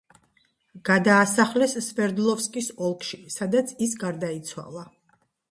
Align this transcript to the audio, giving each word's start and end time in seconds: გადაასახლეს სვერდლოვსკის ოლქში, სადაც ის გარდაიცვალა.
გადაასახლეს 0.87 1.75
სვერდლოვსკის 1.89 2.71
ოლქში, 2.89 3.21
სადაც 3.37 3.75
ის 3.87 3.95
გარდაიცვალა. 4.07 4.89